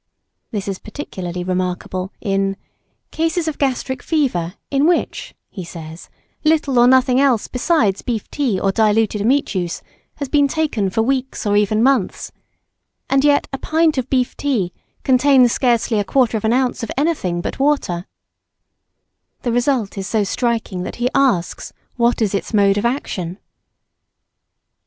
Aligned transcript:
This 0.49 0.67
is 0.67 0.79
particularly 0.79 1.43
remarkable 1.43 2.11
in 2.19 2.57
"cases 3.11 3.47
of 3.47 3.59
gastric 3.59 4.01
fever, 4.01 4.55
in 4.71 4.87
which," 4.87 5.35
he 5.51 5.63
says, 5.63 6.09
"little 6.43 6.79
or 6.79 6.87
nothing 6.87 7.19
else 7.19 7.47
besides 7.47 8.01
beef 8.01 8.27
tea 8.31 8.59
or 8.59 8.71
diluted 8.71 9.23
meat 9.23 9.45
juice" 9.45 9.83
has 10.15 10.27
been 10.27 10.47
taken 10.47 10.89
for 10.89 11.03
weeks 11.03 11.45
or 11.45 11.55
even 11.55 11.83
months, 11.83 12.31
"and 13.11 13.23
yet 13.23 13.47
a 13.53 13.59
pint 13.59 13.99
of 13.99 14.09
beef 14.09 14.35
tea 14.35 14.73
contains 15.03 15.51
scarcely 15.51 16.03
1/4 16.03 16.69
oz. 16.71 16.81
of 16.83 16.89
anything 16.97 17.39
but 17.39 17.59
water," 17.59 18.07
the 19.43 19.51
result 19.51 19.99
is 19.99 20.07
so 20.07 20.23
striking 20.23 20.81
that 20.81 20.95
he 20.95 21.09
asks 21.13 21.73
what 21.95 22.23
is 22.23 22.33
its 22.33 22.55
mode 22.55 22.79
of 22.79 22.85
action? 22.87 23.37